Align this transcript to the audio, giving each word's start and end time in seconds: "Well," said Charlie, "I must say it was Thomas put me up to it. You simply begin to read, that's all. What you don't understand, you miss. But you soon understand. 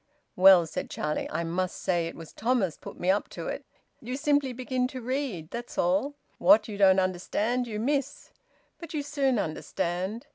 "Well," 0.35 0.65
said 0.65 0.89
Charlie, 0.89 1.29
"I 1.29 1.43
must 1.43 1.77
say 1.77 2.07
it 2.07 2.15
was 2.15 2.33
Thomas 2.33 2.75
put 2.75 2.99
me 2.99 3.11
up 3.11 3.29
to 3.29 3.47
it. 3.47 3.67
You 4.01 4.17
simply 4.17 4.51
begin 4.51 4.87
to 4.87 4.99
read, 4.99 5.51
that's 5.51 5.77
all. 5.77 6.15
What 6.39 6.67
you 6.67 6.75
don't 6.75 6.99
understand, 6.99 7.67
you 7.67 7.79
miss. 7.79 8.31
But 8.79 8.95
you 8.95 9.03
soon 9.03 9.37
understand. 9.37 10.25